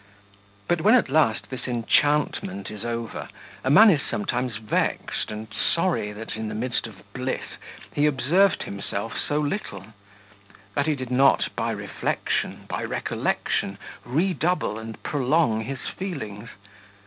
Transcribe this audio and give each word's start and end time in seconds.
But 0.67 0.81
when, 0.81 0.95
at 0.95 1.09
last, 1.11 1.51
this 1.51 1.67
'enchantment' 1.67 2.71
is 2.71 2.83
over, 2.83 3.27
a 3.63 3.69
man 3.69 3.91
is 3.91 4.01
sometimes 4.01 4.57
vexed 4.57 5.29
and 5.29 5.47
sorry 5.53 6.11
that, 6.11 6.35
in 6.35 6.47
the 6.49 6.55
midst 6.55 6.87
of 6.87 6.97
his 6.97 7.05
bliss, 7.13 7.45
he 7.93 8.07
observed 8.07 8.63
himself 8.63 9.13
so 9.19 9.37
little; 9.39 9.93
that 10.73 10.87
he 10.87 10.95
did 10.95 11.11
not, 11.11 11.49
by 11.55 11.69
reflection, 11.69 12.65
by 12.67 12.83
recollection, 12.83 13.77
redouble 14.03 14.79
and 14.79 15.03
prolong 15.03 15.61
his 15.65 15.81
feelings 15.95 16.49